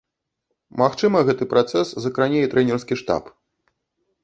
Магчыма, 0.81 1.21
гэты 1.27 1.43
працэс 1.51 1.87
закране 2.07 2.39
і 2.47 2.51
трэнерскі 2.57 3.01
штаб. 3.05 3.23